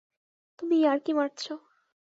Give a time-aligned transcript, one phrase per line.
[0.59, 1.41] তুমি ইয়ার্কি মারছ।